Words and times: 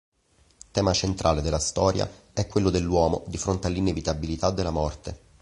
Tema 0.71 0.93
centrale 0.93 1.43
della 1.43 1.59
storia 1.59 2.09
è 2.33 2.47
quello 2.47 2.71
dell'uomo 2.71 3.23
di 3.27 3.37
fronte 3.37 3.67
all'inevitabilità 3.67 4.49
della 4.49 4.71
morte. 4.71 5.19